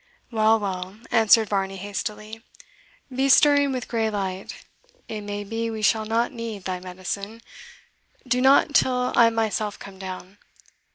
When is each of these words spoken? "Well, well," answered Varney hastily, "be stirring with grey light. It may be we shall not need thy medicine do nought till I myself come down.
"Well, 0.31 0.59
well," 0.59 0.97
answered 1.11 1.49
Varney 1.49 1.77
hastily, 1.77 2.41
"be 3.15 3.29
stirring 3.29 3.71
with 3.71 3.87
grey 3.87 4.09
light. 4.09 4.65
It 5.07 5.21
may 5.21 5.43
be 5.43 5.69
we 5.69 5.83
shall 5.83 6.05
not 6.07 6.31
need 6.31 6.63
thy 6.63 6.79
medicine 6.79 7.39
do 8.27 8.41
nought 8.41 8.73
till 8.73 9.13
I 9.15 9.29
myself 9.29 9.77
come 9.77 9.99
down. 9.99 10.39